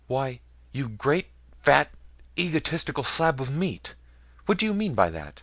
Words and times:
"Why, 0.07 0.39
you 0.71 0.89
great, 0.89 1.29
fat, 1.61 1.91
egotistical 2.35 3.03
slab 3.03 3.39
of 3.39 3.51
meat! 3.51 3.93
What 4.47 4.57
do 4.57 4.65
you 4.65 4.73
mean 4.73 4.95
by 4.95 5.11
that? 5.11 5.39